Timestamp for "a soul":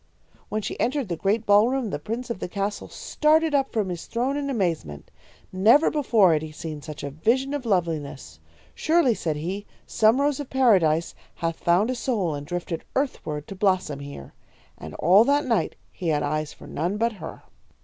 11.91-12.33